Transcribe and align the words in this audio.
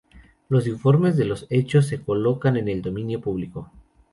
Los 0.49 0.65
informes 0.65 1.15
de 1.15 1.25
los 1.25 1.45
hechos 1.51 1.85
se 1.85 2.01
colocan 2.01 2.57
en 2.57 2.67
el 2.69 2.81
dominio 2.81 3.21
público. 3.21 3.69